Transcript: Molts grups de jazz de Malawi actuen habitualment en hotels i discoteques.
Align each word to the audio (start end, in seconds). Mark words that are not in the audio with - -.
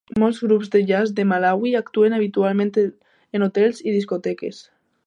Molts 0.21 0.37
grups 0.45 0.71
de 0.75 0.79
jazz 0.91 1.11
de 1.19 1.25
Malawi 1.33 1.75
actuen 1.81 2.17
habitualment 2.19 2.73
en 2.85 3.49
hotels 3.51 3.87
i 3.89 3.97
discoteques. 3.99 4.69